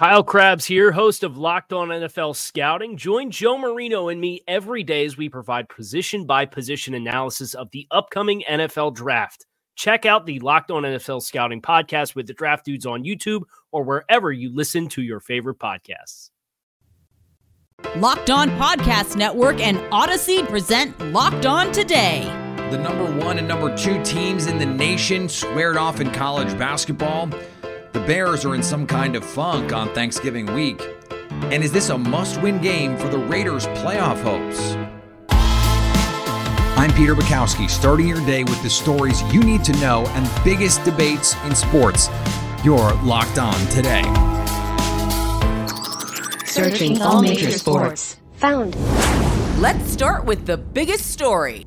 [0.00, 2.96] Kyle Crabbs here, host of Locked On NFL Scouting.
[2.96, 7.70] Join Joe Marino and me every day as we provide position by position analysis of
[7.72, 9.44] the upcoming NFL draft.
[9.76, 13.42] Check out the Locked On NFL Scouting podcast with the draft dudes on YouTube
[13.72, 16.30] or wherever you listen to your favorite podcasts.
[17.96, 22.24] Locked On Podcast Network and Odyssey present Locked On Today.
[22.70, 27.28] The number one and number two teams in the nation squared off in college basketball.
[27.92, 30.80] The Bears are in some kind of funk on Thanksgiving week.
[31.50, 34.76] And is this a must win game for the Raiders' playoff hopes?
[36.78, 40.84] I'm Peter Bukowski, starting your day with the stories you need to know and biggest
[40.84, 42.08] debates in sports.
[42.62, 44.04] You're locked on today.
[46.46, 48.18] Searching all major sports.
[48.34, 48.76] Found.
[49.60, 51.64] Let's start with the biggest story.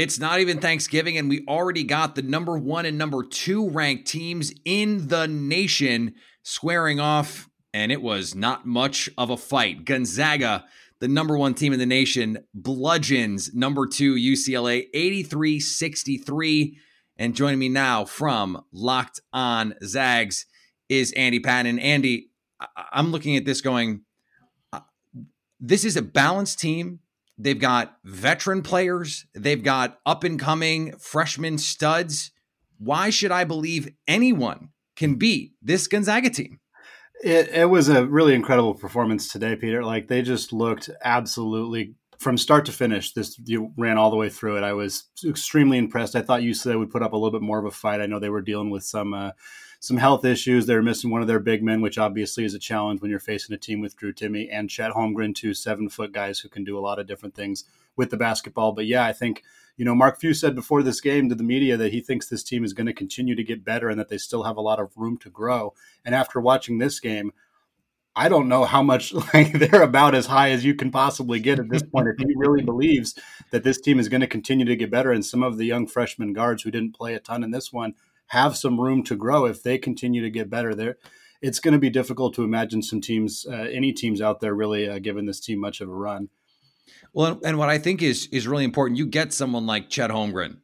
[0.00, 4.06] It's not even Thanksgiving, and we already got the number one and number two ranked
[4.06, 9.84] teams in the nation squaring off, and it was not much of a fight.
[9.84, 10.64] Gonzaga,
[11.00, 16.78] the number one team in the nation, bludgeons number two UCLA 83 63.
[17.18, 20.46] And joining me now from Locked On Zags
[20.88, 21.78] is Andy Patton.
[21.78, 22.30] Andy,
[22.90, 24.00] I'm looking at this going,
[24.72, 24.80] uh,
[25.60, 27.00] this is a balanced team
[27.42, 32.32] They've got veteran players, they've got up and coming freshman studs.
[32.78, 36.60] Why should I believe anyone can beat this Gonzaga team?
[37.22, 39.82] It, it was a really incredible performance today, Peter.
[39.82, 43.12] Like they just looked absolutely from start to finish.
[43.12, 44.62] This you ran all the way through it.
[44.62, 46.14] I was extremely impressed.
[46.14, 48.02] I thought UCLA would put up a little bit more of a fight.
[48.02, 49.30] I know they were dealing with some uh,
[49.80, 50.66] some health issues.
[50.66, 53.18] They were missing one of their big men, which obviously is a challenge when you're
[53.18, 56.62] facing a team with Drew Timme and Chet Holmgren, two seven foot guys who can
[56.62, 57.64] do a lot of different things
[57.96, 58.72] with the basketball.
[58.72, 59.42] But yeah, I think
[59.76, 62.42] you know, Mark Few said before this game to the media that he thinks this
[62.42, 64.78] team is going to continue to get better and that they still have a lot
[64.78, 65.72] of room to grow.
[66.04, 67.32] And after watching this game,
[68.14, 71.58] I don't know how much like they're about as high as you can possibly get
[71.58, 72.08] at this point.
[72.08, 73.18] if he really believes
[73.52, 75.86] that this team is going to continue to get better, and some of the young
[75.86, 77.94] freshman guards who didn't play a ton in this one
[78.30, 80.74] have some room to grow if they continue to get better.
[80.74, 80.96] There,
[81.42, 84.88] it's going to be difficult to imagine some teams, uh, any teams out there, really
[84.88, 86.28] uh, giving this team much of a run.
[87.12, 90.58] Well, and what I think is is really important, you get someone like Chet Holmgren,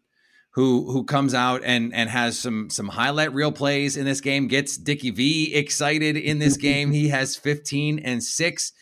[0.51, 4.47] who who comes out and and has some some highlight reel plays in this game,
[4.47, 6.93] gets Dickie V excited in this game.
[6.93, 8.73] he has 15 and six.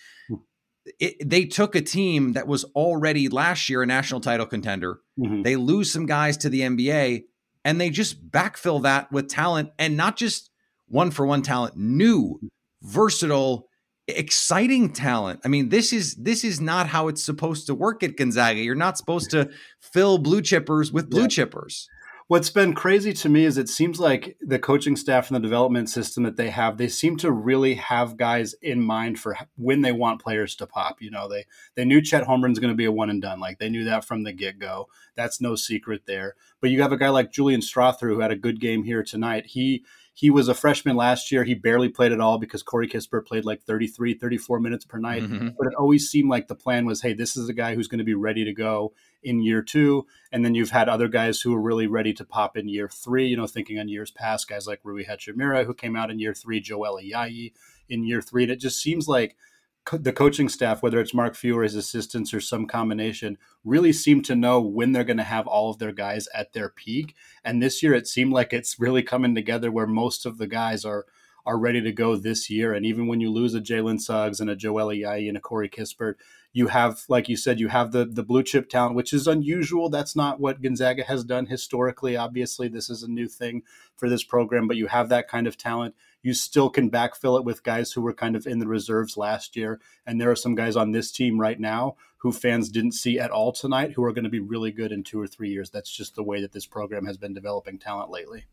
[1.00, 5.00] It, they took a team that was already last year a national title contender.
[5.18, 5.40] Mm-hmm.
[5.40, 7.24] They lose some guys to the NBA
[7.64, 10.50] and they just backfill that with talent and not just
[10.86, 12.38] one for one talent, new,
[12.82, 13.68] versatile,
[14.06, 15.40] exciting talent.
[15.44, 18.60] I mean, this is this is not how it's supposed to work at Gonzaga.
[18.60, 21.28] You're not supposed to fill blue chippers with blue yeah.
[21.28, 21.86] chippers.
[22.34, 25.88] What's been crazy to me is it seems like the coaching staff and the development
[25.88, 29.92] system that they have, they seem to really have guys in mind for when they
[29.92, 31.00] want players to pop.
[31.00, 31.44] You know, they
[31.76, 33.38] they knew Chet Holmgren's going to be a one and done.
[33.38, 34.88] Like they knew that from the get go.
[35.14, 36.34] That's no secret there.
[36.60, 39.46] But you have a guy like Julian Strawther who had a good game here tonight.
[39.46, 39.84] He
[40.16, 41.42] he was a freshman last year.
[41.42, 45.24] He barely played at all because Corey Kispert played like 33, 34 minutes per night.
[45.24, 45.48] Mm-hmm.
[45.58, 47.98] But it always seemed like the plan was, hey, this is a guy who's going
[47.98, 48.94] to be ready to go
[49.24, 50.06] in year two.
[50.30, 53.26] And then you've had other guys who are really ready to pop in year three,
[53.26, 56.32] you know, thinking on years past, guys like Rui Hachimura, who came out in year
[56.32, 57.52] three, Joel Ayayi
[57.88, 58.44] in year three.
[58.44, 59.36] And it just seems like
[59.84, 63.92] co- the coaching staff, whether it's Mark Few or his assistants or some combination, really
[63.92, 67.14] seem to know when they're going to have all of their guys at their peak.
[67.44, 70.84] And this year, it seemed like it's really coming together where most of the guys
[70.84, 71.06] are
[71.46, 72.72] are ready to go this year.
[72.72, 75.68] And even when you lose a Jalen Suggs and a Joel Ayayi and a Corey
[75.68, 76.14] Kispert,
[76.54, 79.90] you have, like you said, you have the the blue chip talent, which is unusual.
[79.90, 82.16] That's not what Gonzaga has done historically.
[82.16, 83.62] Obviously, this is a new thing
[83.96, 85.94] for this program, but you have that kind of talent.
[86.24, 89.56] You still can backfill it with guys who were kind of in the reserves last
[89.56, 93.18] year, and there are some guys on this team right now who fans didn't see
[93.18, 95.68] at all tonight who are going to be really good in two or three years.
[95.68, 98.46] That's just the way that this program has been developing talent lately.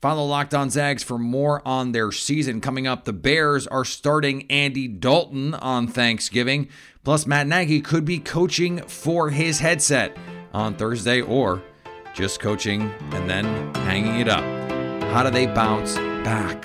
[0.00, 2.62] Follow Locked On Zags for more on their season.
[2.62, 6.70] Coming up, the Bears are starting Andy Dalton on Thanksgiving.
[7.04, 10.16] Plus, Matt Nagy could be coaching for his headset
[10.54, 11.62] on Thursday or
[12.14, 13.44] just coaching and then
[13.74, 14.42] hanging it up.
[15.12, 16.64] How do they bounce back?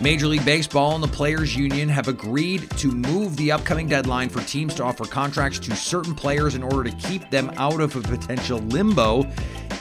[0.00, 4.40] Major League Baseball and the Players Union have agreed to move the upcoming deadline for
[4.44, 8.00] teams to offer contracts to certain players in order to keep them out of a
[8.00, 9.30] potential limbo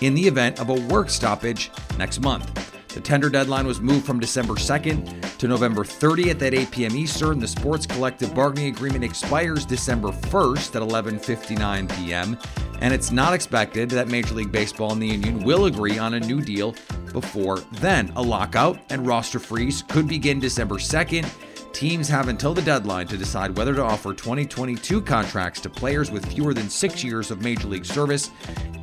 [0.01, 2.69] in the event of a work stoppage next month.
[2.89, 6.97] The tender deadline was moved from December 2nd to November 30th at 8 p.m.
[6.97, 7.39] Eastern.
[7.39, 12.37] The sports collective bargaining agreement expires December 1st at 11:59 p.m.
[12.81, 16.19] And it's not expected that Major League Baseball and the union will agree on a
[16.19, 16.75] new deal
[17.13, 18.11] before then.
[18.15, 21.29] A lockout and roster freeze could begin December 2nd.
[21.73, 26.25] Teams have until the deadline to decide whether to offer 2022 contracts to players with
[26.25, 28.31] fewer than six years of Major League service,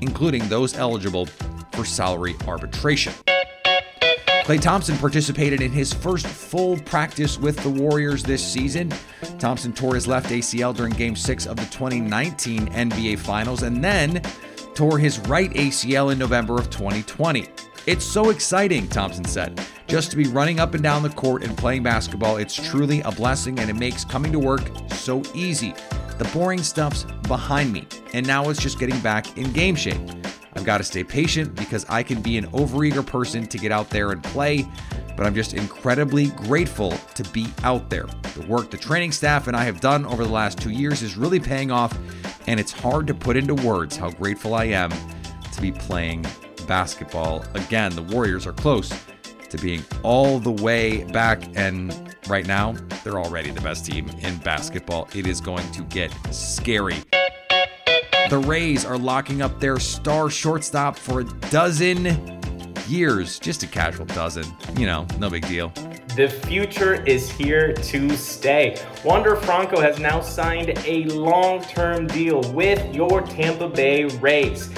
[0.00, 1.26] including those eligible
[1.72, 3.12] for salary arbitration.
[4.46, 8.92] Klay Thompson participated in his first full practice with the Warriors this season.
[9.40, 14.22] Thompson tore his left ACL during Game 6 of the 2019 NBA Finals and then
[14.74, 17.48] tore his right ACL in November of 2020.
[17.86, 19.60] It's so exciting, Thompson said.
[19.86, 23.12] Just to be running up and down the court and playing basketball, it's truly a
[23.12, 25.72] blessing and it makes coming to work so easy.
[26.18, 30.00] The boring stuff's behind me, and now it's just getting back in game shape.
[30.54, 33.88] I've got to stay patient because I can be an overeager person to get out
[33.88, 34.66] there and play,
[35.16, 38.06] but I'm just incredibly grateful to be out there.
[38.34, 41.16] The work the training staff and I have done over the last two years is
[41.16, 41.96] really paying off,
[42.48, 44.90] and it's hard to put into words how grateful I am
[45.52, 46.26] to be playing
[46.66, 47.94] basketball again.
[47.94, 48.92] The Warriors are close
[49.48, 52.72] to being all the way back, and right now,
[53.04, 55.08] they're already the best team in basketball.
[55.14, 56.96] It is going to get scary.
[58.28, 62.40] The Rays are locking up their star shortstop for a dozen
[62.88, 63.38] years.
[63.38, 64.44] Just a casual dozen.
[64.76, 65.72] You know, no big deal.
[66.16, 68.82] The future is here to stay.
[69.04, 74.70] Wander Franco has now signed a long term deal with your Tampa Bay Rays.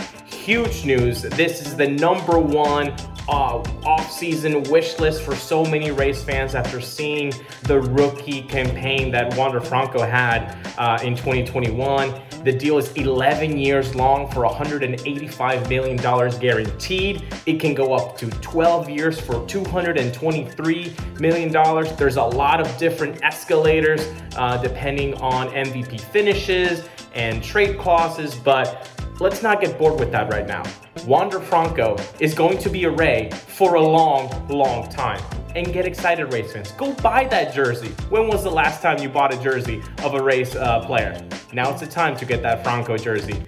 [0.49, 1.21] Huge news.
[1.21, 2.97] This is the number one
[3.29, 7.35] uh, off-season wish list for so many Rays fans after seeing
[7.65, 12.19] the rookie campaign that Wander Franco had uh, in 2021.
[12.45, 15.99] The deal is 11 years long for $185 million
[16.41, 17.25] guaranteed.
[17.44, 21.53] It can go up to 12 years for $223 million.
[21.99, 28.89] There's a lot of different escalators uh, depending on MVP finishes and trade clauses, but
[29.20, 30.62] let's not get bored with that right now.
[31.06, 35.23] Wander Franco is going to be a Ray for a long, long time.
[35.56, 36.73] And get excited, Rays fans.
[36.73, 37.88] Go buy that jersey.
[38.11, 41.20] When was the last time you bought a jersey of a Rays uh, player?
[41.53, 43.43] Now it's the time to get that Franco jersey.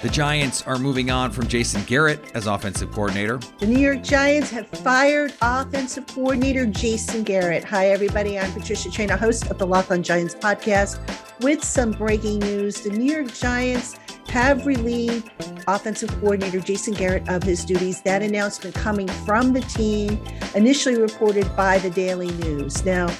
[0.00, 3.40] The Giants are moving on from Jason Garrett as offensive coordinator.
[3.58, 7.64] The New York Giants have fired offensive coordinator Jason Garrett.
[7.64, 8.38] Hi, everybody.
[8.38, 11.00] I'm Patricia Traina, host of the Lock on Giants podcast,
[11.42, 12.80] with some breaking news.
[12.80, 15.32] The New York Giants have relieved
[15.66, 18.00] offensive coordinator Jason Garrett of his duties.
[18.02, 20.24] That announcement coming from the team,
[20.54, 22.84] initially reported by the Daily News.
[22.84, 23.12] Now,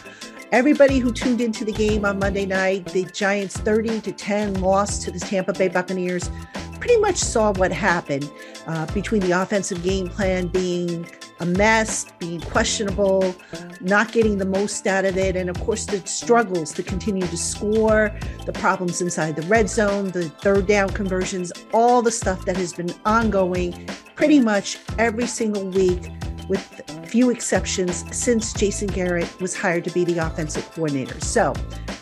[0.52, 4.98] everybody who tuned into the game on Monday night, the Giants 30 to 10 loss
[5.00, 6.30] to the Tampa Bay Buccaneers,
[6.78, 8.30] pretty much saw what happened
[8.66, 11.08] uh, between the offensive game plan being
[11.40, 13.34] a mess, being questionable,
[13.80, 17.36] not getting the most out of it, and of course the struggles to continue to
[17.36, 18.12] score,
[18.44, 22.72] the problems inside the red zone, the third down conversions, all the stuff that has
[22.72, 26.10] been ongoing pretty much every single week
[26.48, 26.62] with
[27.06, 31.20] few exceptions since Jason Garrett was hired to be the offensive coordinator.
[31.20, 31.52] So,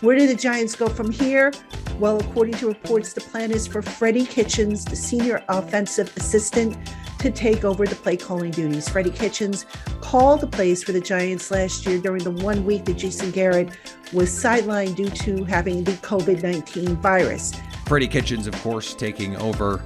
[0.00, 1.52] where do the Giants go from here?
[1.98, 6.76] Well, according to reports, the plan is for Freddie Kitchens, the senior offensive assistant,
[7.20, 8.86] to take over the play calling duties.
[8.86, 9.64] Freddie Kitchens
[10.02, 13.70] called the plays for the Giants last year during the one week that Jason Garrett
[14.12, 17.54] was sidelined due to having the COVID 19 virus.
[17.86, 19.78] Freddie Kitchens, of course, taking over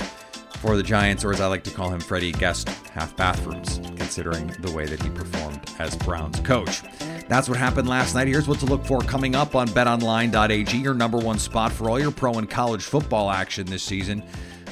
[0.59, 4.49] for the Giants, or as I like to call him, Freddie Guest half bathrooms, considering
[4.61, 6.83] the way that he performed as Browns coach.
[7.31, 8.27] That's what happened last night.
[8.27, 12.01] Here's what to look for coming up on betonline.ag, your number one spot for all
[12.01, 14.25] your pro and college football action this season.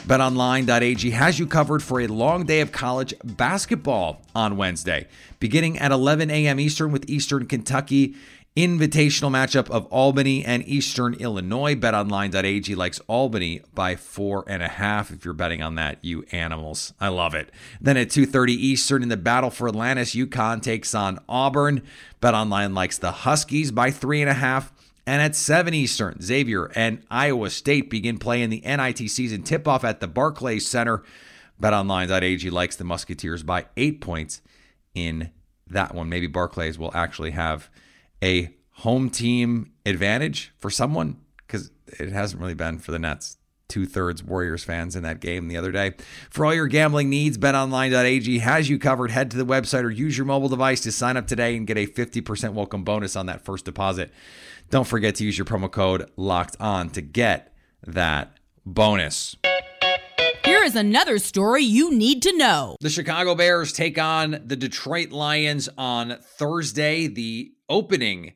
[0.09, 5.07] BetOnline.ag has you covered for a long day of college basketball on Wednesday,
[5.39, 6.59] beginning at 11 a.m.
[6.59, 8.17] Eastern with Eastern Kentucky
[8.59, 11.77] invitational matchup of Albany and Eastern Illinois.
[11.77, 15.13] BetOnline.ag likes Albany by four and a half.
[15.13, 17.53] If you're betting on that, you animals, I love it.
[17.81, 21.83] Then at 2:30 Eastern in the battle for Atlantis, UConn takes on Auburn.
[22.21, 24.73] BetOnline likes the Huskies by three and a half.
[25.07, 29.69] And at 7 Eastern, Xavier and Iowa State begin play in the NIT season tip
[29.69, 31.05] off at the Barclays Center.
[31.63, 34.43] BetOnline.ag likes the Musketeers by eight points
[34.95, 35.31] in
[35.69, 36.09] that one.
[36.09, 37.71] Maybe Barclays will actually have
[38.23, 43.37] a home team advantage for someone because it hasn't really been for the Nets.
[43.69, 45.93] Two thirds Warriors fans in that game the other day.
[46.31, 49.11] For all your gambling needs, betonline.ag has you covered.
[49.11, 51.77] Head to the website or use your mobile device to sign up today and get
[51.77, 54.11] a 50% welcome bonus on that first deposit.
[54.71, 57.53] Don't forget to use your promo code locked on to get
[57.87, 59.37] that bonus.
[60.45, 62.77] Here is another story you need to know.
[62.81, 67.07] The Chicago Bears take on the Detroit Lions on Thursday.
[67.07, 68.35] The opening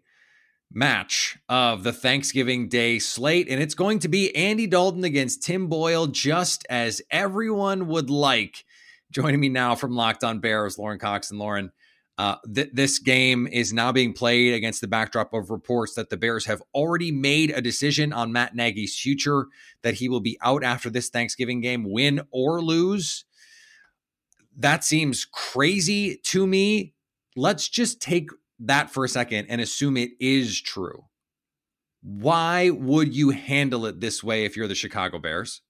[0.75, 5.69] match of the Thanksgiving Day slate, and it's going to be Andy Dalton against Tim
[5.69, 8.65] Boyle, just as everyone would like.
[9.11, 11.71] Joining me now from Locked On Bears, Lauren Cox and Lauren.
[12.19, 16.17] Uh, th- this game is now being played against the backdrop of reports that the
[16.17, 19.47] Bears have already made a decision on Matt Nagy's future,
[19.83, 23.25] that he will be out after this Thanksgiving game, win or lose.
[24.57, 26.95] That seems crazy to me.
[27.35, 28.29] Let's just take
[28.67, 31.05] that for a second and assume it is true,
[32.03, 35.63] why would you handle it this way if you're the Chicago Bears?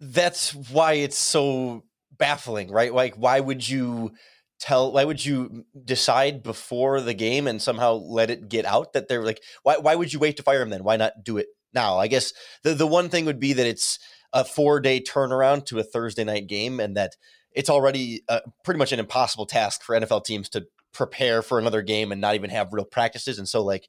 [0.00, 1.84] That's why it's so
[2.16, 2.94] baffling, right?
[2.94, 4.12] Like, why would you
[4.58, 9.08] tell why would you decide before the game and somehow let it get out that
[9.08, 11.46] they're like why why would you wait to fire him then why not do it
[11.72, 13.98] now i guess the the one thing would be that it's
[14.34, 17.16] a 4 day turnaround to a thursday night game and that
[17.52, 21.82] it's already uh, pretty much an impossible task for NFL teams to prepare for another
[21.82, 23.38] game and not even have real practices.
[23.38, 23.88] And so like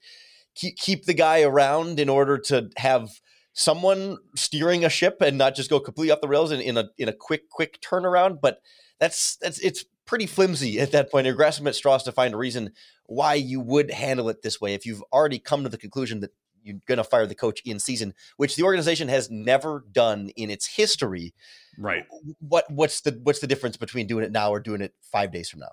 [0.56, 3.10] keep keep the guy around in order to have
[3.54, 6.90] someone steering a ship and not just go completely off the rails in, in a
[6.98, 8.40] in a quick quick turnaround.
[8.42, 8.62] But
[9.00, 11.26] that's that's it's pretty flimsy at that point.
[11.26, 12.72] You're grasping at straws to find a reason
[13.06, 16.32] why you would handle it this way if you've already come to the conclusion that
[16.64, 20.50] you're going to fire the coach in season, which the organization has never done in
[20.50, 21.34] its history.
[21.78, 22.06] Right.
[22.40, 25.50] What what's the what's the difference between doing it now or doing it five days
[25.50, 25.72] from now?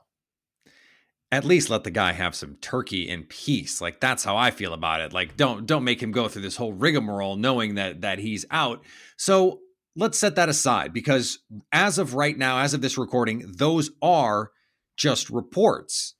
[1.30, 3.80] At least let the guy have some turkey in peace.
[3.80, 5.12] Like that's how I feel about it.
[5.12, 8.82] Like don't don't make him go through this whole rigmarole knowing that that he's out.
[9.16, 9.60] So
[9.94, 11.40] let's set that aside because
[11.72, 14.52] as of right now, as of this recording, those are
[14.96, 16.14] just reports.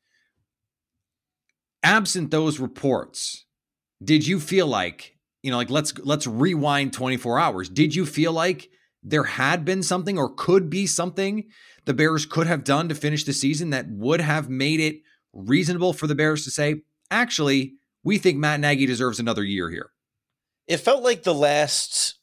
[1.83, 3.47] Absent those reports,
[4.03, 7.69] did you feel like, you know, like let's let's rewind 24 hours.
[7.69, 8.69] Did you feel like
[9.03, 11.45] there had been something or could be something
[11.85, 15.03] the Bears could have done to finish the season that would have made it
[15.33, 17.75] reasonable for the Bears to say, actually,
[18.05, 19.91] we think Matt Nagy deserves another year here?
[20.67, 22.17] It felt like the last,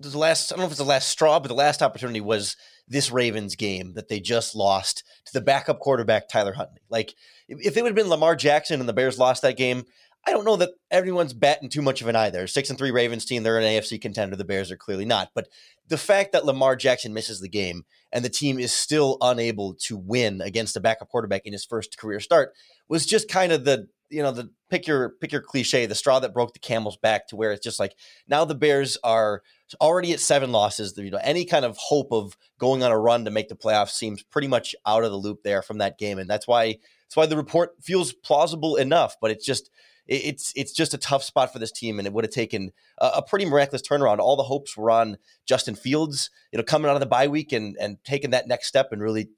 [0.00, 2.56] the last, I don't know if it's the last straw, but the last opportunity was
[2.88, 6.80] this Ravens game that they just lost to the backup quarterback, Tyler Huntley.
[6.88, 7.14] Like,
[7.48, 9.84] if it would have been Lamar Jackson and the Bears lost that game,
[10.26, 12.46] I don't know that everyone's batting too much of an eye there.
[12.46, 14.36] Six and three Ravens team, they're an AFC contender.
[14.36, 15.30] The Bears are clearly not.
[15.34, 15.48] But
[15.88, 19.96] the fact that Lamar Jackson misses the game and the team is still unable to
[19.96, 22.52] win against a backup quarterback in his first career start
[22.88, 26.20] was just kind of the you know the pick your pick your cliche, the straw
[26.20, 27.96] that broke the camel's back to where it's just like
[28.28, 29.42] now the Bears are
[29.80, 30.94] already at seven losses.
[30.96, 33.90] You know any kind of hope of going on a run to make the playoffs
[33.90, 37.16] seems pretty much out of the loop there from that game, and that's why that's
[37.16, 39.16] why the report feels plausible enough.
[39.20, 39.70] But it's just
[40.06, 43.06] it's it's just a tough spot for this team, and it would have taken a,
[43.16, 44.18] a, pretty miraculous turnaround.
[44.18, 47.52] All the hopes were on Justin Fields, you know, coming out of the bye week
[47.52, 49.30] and and taking that next step and really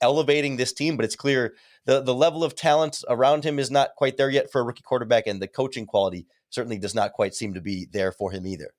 [0.00, 0.96] elevating this team.
[0.96, 1.54] But it's clear
[1.86, 4.82] the the level of talent around him is not quite there yet for a rookie
[4.82, 8.46] quarterback, and the coaching quality certainly does not quite seem to be there for him
[8.46, 8.72] either.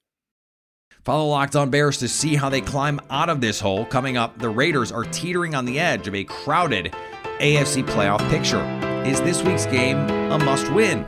[1.03, 3.85] Follow Locked On Bears to see how they climb out of this hole.
[3.85, 6.93] Coming up, the Raiders are teetering on the edge of a crowded
[7.39, 8.61] AFC playoff picture.
[9.03, 9.97] Is this week's game
[10.31, 11.07] a must win?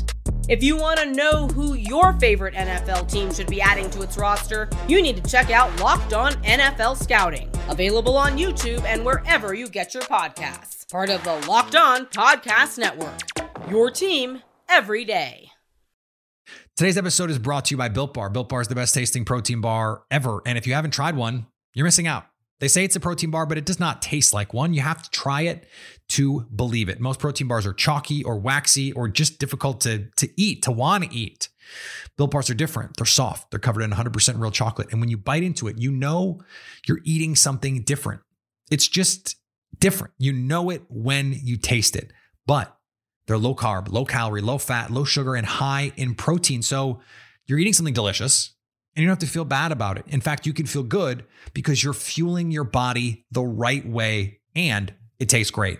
[0.51, 4.17] If you want to know who your favorite NFL team should be adding to its
[4.17, 9.53] roster, you need to check out Locked On NFL Scouting, available on YouTube and wherever
[9.53, 10.91] you get your podcasts.
[10.91, 13.21] Part of the Locked On Podcast Network.
[13.69, 15.51] Your team every day.
[16.75, 18.29] Today's episode is brought to you by Built Bar.
[18.29, 20.41] Built Bar is the best tasting protein bar ever.
[20.45, 22.25] And if you haven't tried one, you're missing out.
[22.59, 24.73] They say it's a protein bar, but it does not taste like one.
[24.73, 25.65] You have to try it
[26.11, 26.99] to believe it.
[26.99, 31.05] Most protein bars are chalky or waxy or just difficult to, to eat, to want
[31.05, 31.47] to eat.
[32.17, 32.97] Built bars are different.
[32.97, 33.49] They're soft.
[33.49, 34.91] They're covered in 100% real chocolate.
[34.91, 36.41] And when you bite into it, you know
[36.85, 38.21] you're eating something different.
[38.69, 39.37] It's just
[39.79, 40.13] different.
[40.17, 42.11] You know it when you taste it.
[42.45, 42.75] But
[43.27, 46.61] they're low carb, low calorie, low fat, low sugar, and high in protein.
[46.61, 46.99] So
[47.45, 48.53] you're eating something delicious
[48.95, 50.05] and you don't have to feel bad about it.
[50.07, 54.93] In fact, you can feel good because you're fueling your body the right way and
[55.21, 55.79] it tastes great.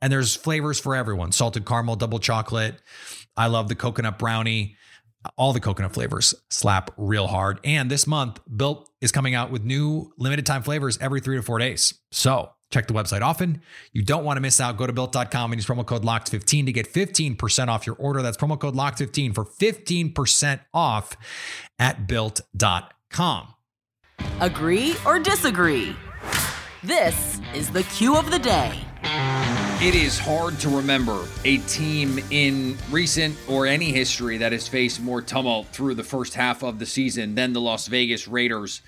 [0.00, 2.80] And there's flavors for everyone salted caramel, double chocolate.
[3.36, 4.76] I love the coconut brownie.
[5.36, 7.60] All the coconut flavors slap real hard.
[7.64, 11.42] And this month, Built is coming out with new limited time flavors every three to
[11.42, 11.94] four days.
[12.12, 13.62] So Check the website often.
[13.92, 14.76] You don't want to miss out.
[14.76, 18.20] Go to built.com and use promo code LOCKED15 to get 15% off your order.
[18.20, 21.16] That's promo code LOCKED15 for 15% off
[21.78, 23.54] at built.com.
[24.40, 25.96] Agree or disagree?
[26.82, 28.78] This is the cue of the day.
[29.80, 35.00] It is hard to remember a team in recent or any history that has faced
[35.00, 38.82] more tumult through the first half of the season than the Las Vegas Raiders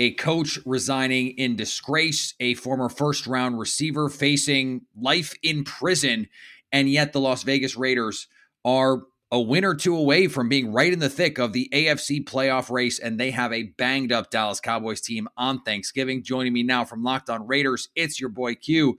[0.00, 6.26] a coach resigning in disgrace, a former first round receiver facing life in prison,
[6.72, 8.26] and yet the Las Vegas Raiders
[8.64, 12.24] are a win or two away from being right in the thick of the AFC
[12.24, 16.24] playoff race, and they have a banged up Dallas Cowboys team on Thanksgiving.
[16.24, 18.98] Joining me now from Locked On Raiders, it's your boy Q.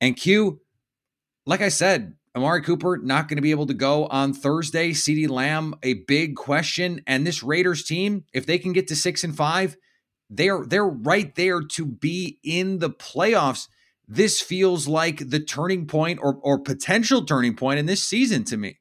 [0.00, 0.61] And Q,
[1.46, 4.92] like I said, Amari Cooper not going to be able to go on Thursday.
[4.92, 7.02] CeeDee Lamb, a big question.
[7.06, 9.76] And this Raiders team, if they can get to six and five,
[10.30, 13.68] they're they're right there to be in the playoffs.
[14.08, 18.56] This feels like the turning point or or potential turning point in this season to
[18.56, 18.78] me.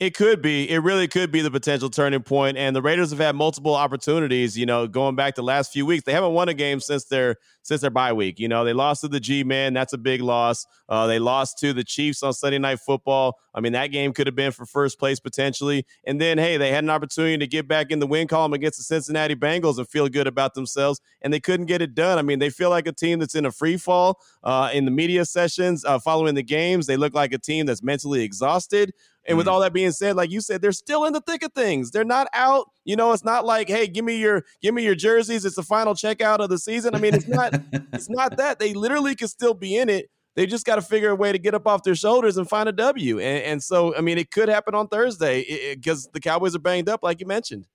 [0.00, 0.70] It could be.
[0.70, 2.56] It really could be the potential turning point.
[2.56, 4.56] And the Raiders have had multiple opportunities.
[4.56, 7.36] You know, going back the last few weeks, they haven't won a game since their
[7.68, 8.40] since their bye week.
[8.40, 9.74] You know, they lost to the G Man.
[9.74, 10.66] That's a big loss.
[10.88, 13.38] Uh, they lost to the Chiefs on Sunday Night Football.
[13.54, 15.84] I mean, that game could have been for first place potentially.
[16.04, 18.78] And then, hey, they had an opportunity to get back in the win column against
[18.78, 22.18] the Cincinnati Bengals and feel good about themselves, and they couldn't get it done.
[22.18, 24.90] I mean, they feel like a team that's in a free fall uh, in the
[24.90, 26.86] media sessions uh, following the games.
[26.86, 28.94] They look like a team that's mentally exhausted.
[29.26, 29.50] And with mm.
[29.50, 31.90] all that being said, like you said, they're still in the thick of things.
[31.90, 32.70] They're not out.
[32.88, 35.44] You know, it's not like, hey, give me your give me your jerseys.
[35.44, 36.94] It's the final checkout of the season.
[36.94, 37.52] I mean, it's not
[37.92, 38.58] it's not that.
[38.58, 40.08] They literally could still be in it.
[40.36, 42.66] They just got to figure a way to get up off their shoulders and find
[42.66, 43.18] a W.
[43.18, 46.88] And, and so, I mean, it could happen on Thursday because the Cowboys are banged
[46.88, 47.66] up, like you mentioned.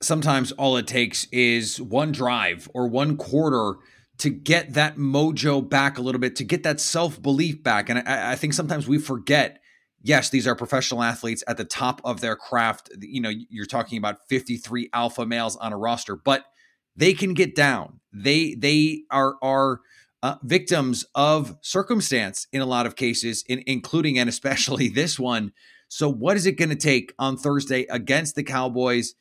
[0.00, 3.78] Sometimes all it takes is one drive or one quarter
[4.18, 7.88] to get that mojo back a little bit, to get that self belief back.
[7.88, 9.58] And I, I think sometimes we forget
[10.06, 12.90] yes, these are professional athletes at the top of their craft.
[13.00, 16.44] You know, you're talking about 53 alpha males on a roster, but
[16.96, 18.00] they can get down.
[18.12, 19.80] They they are are
[20.22, 25.52] uh, victims of circumstance in a lot of cases, in, including and especially this one.
[25.88, 29.14] So, what is it going to take on Thursday against the Cowboys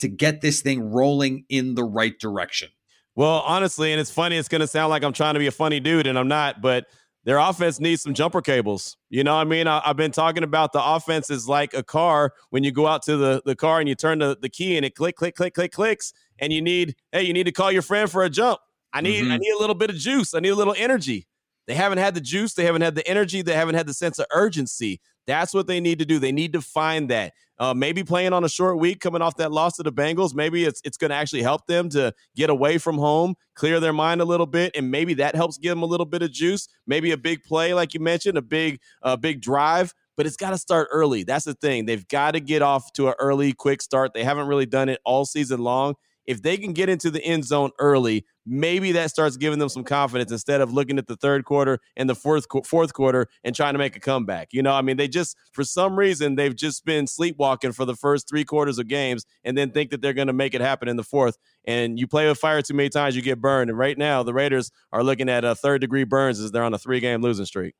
[0.00, 2.68] to get this thing rolling in the right direction?
[3.14, 5.52] Well, honestly, and it's funny, it's going to sound like I'm trying to be a
[5.52, 6.86] funny dude, and I'm not, but
[7.24, 8.96] their offense needs some jumper cables.
[9.08, 9.66] You know what I mean?
[9.66, 13.02] I, have been talking about the offense is like a car when you go out
[13.04, 15.54] to the, the car and you turn the, the key and it click, click, click,
[15.54, 18.60] click, clicks, and you need, hey, you need to call your friend for a jump.
[18.92, 19.32] I need mm-hmm.
[19.32, 20.34] I need a little bit of juice.
[20.34, 21.26] I need a little energy.
[21.66, 24.18] They haven't had the juice, they haven't had the energy, they haven't had the sense
[24.18, 25.00] of urgency.
[25.26, 26.18] That's what they need to do.
[26.18, 27.32] They need to find that.
[27.58, 30.64] Uh, maybe playing on a short week, coming off that loss to the Bengals, maybe
[30.64, 34.20] it's it's going to actually help them to get away from home, clear their mind
[34.20, 36.66] a little bit, and maybe that helps give them a little bit of juice.
[36.86, 39.94] Maybe a big play, like you mentioned, a big uh, big drive.
[40.16, 41.22] But it's got to start early.
[41.22, 41.86] That's the thing.
[41.86, 44.12] They've got to get off to an early, quick start.
[44.12, 45.94] They haven't really done it all season long
[46.26, 49.84] if they can get into the end zone early, maybe that starts giving them some
[49.84, 53.74] confidence instead of looking at the third quarter and the fourth fourth quarter and trying
[53.74, 54.48] to make a comeback.
[54.52, 57.96] You know, I mean, they just for some reason they've just been sleepwalking for the
[57.96, 60.88] first three quarters of games and then think that they're going to make it happen
[60.88, 61.38] in the fourth.
[61.64, 63.70] And you play with fire too many times, you get burned.
[63.70, 66.74] And right now, the Raiders are looking at a third degree burns as they're on
[66.74, 67.74] a three game losing streak.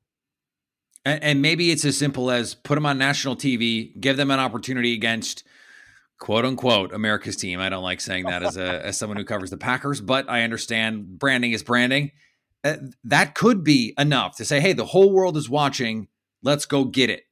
[1.05, 4.39] And, and maybe it's as simple as put them on national TV, give them an
[4.39, 5.45] opportunity against
[6.23, 7.59] quote unquote America's team.
[7.59, 10.43] I don't like saying that as a as someone who covers the Packers, but I
[10.43, 12.13] understand branding is branding.
[12.63, 16.07] Uh, that could be enough to say, "Hey, the whole world is watching.
[16.41, 17.25] Let's go get it."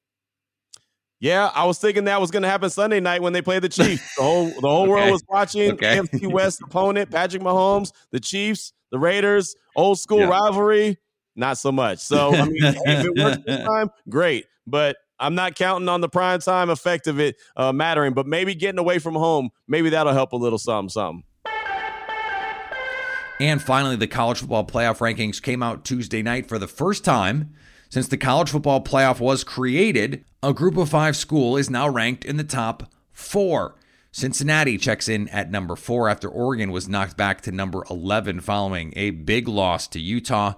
[1.20, 3.68] Yeah, I was thinking that was going to happen Sunday night when they played the
[3.68, 4.16] Chiefs.
[4.16, 4.90] The whole the whole okay.
[4.90, 5.98] world was watching okay.
[5.98, 10.31] AFC West opponent Patrick Mahomes, the Chiefs, the Raiders, old school yeah.
[10.31, 10.98] rivalry.
[11.37, 12.00] Not so much.
[12.00, 14.46] So I mean, if it works this time, great.
[14.66, 18.14] But I'm not counting on the prime time effect of it uh, mattering.
[18.14, 21.24] But maybe getting away from home, maybe that'll help a little something, something.
[23.38, 27.54] And finally, the college football playoff rankings came out Tuesday night for the first time
[27.88, 30.24] since the college football playoff was created.
[30.42, 33.76] A group of five school is now ranked in the top four.
[34.12, 38.92] Cincinnati checks in at number four after Oregon was knocked back to number 11 following
[38.96, 40.54] a big loss to Utah.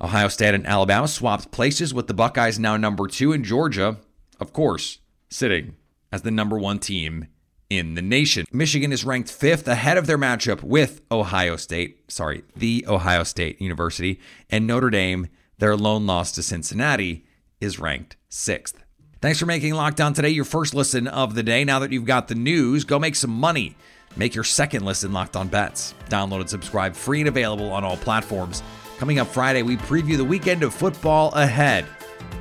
[0.00, 3.98] Ohio State and Alabama swapped places with the Buckeyes now number two, and Georgia,
[4.40, 4.98] of course,
[5.30, 5.76] sitting
[6.12, 7.28] as the number one team
[7.70, 8.44] in the nation.
[8.52, 13.60] Michigan is ranked fifth ahead of their matchup with Ohio State, sorry, the Ohio State
[13.60, 15.28] University, and Notre Dame,
[15.58, 17.24] their lone loss to Cincinnati,
[17.60, 18.84] is ranked sixth.
[19.20, 21.64] Thanks for making Lockdown today your first listen of the day.
[21.64, 23.74] Now that you've got the news, go make some money.
[24.16, 25.94] Make your second listen Locked On Bets.
[26.10, 28.62] Download and subscribe free and available on all platforms.
[29.04, 31.84] Coming up Friday, we preview the weekend of football ahead.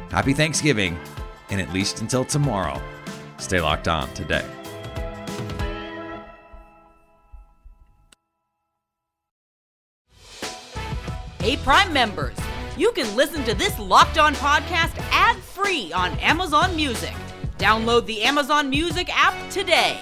[0.10, 0.98] Happy Thanksgiving,
[1.50, 2.82] and at least until tomorrow,
[3.38, 4.46] stay locked on today.
[11.42, 12.38] Hey, Prime members,
[12.78, 17.14] you can listen to this locked on podcast ad free on Amazon Music.
[17.58, 20.00] Download the Amazon Music app today.